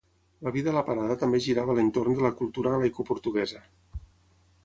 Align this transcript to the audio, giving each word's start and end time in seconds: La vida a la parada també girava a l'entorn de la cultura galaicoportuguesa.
La 0.45 0.51
vida 0.53 0.69
a 0.69 0.71
la 0.77 0.81
parada 0.87 1.17
també 1.23 1.41
girava 1.47 1.75
a 1.75 1.75
l'entorn 1.79 2.17
de 2.19 2.25
la 2.27 2.33
cultura 2.41 2.73
galaicoportuguesa. 2.77 3.61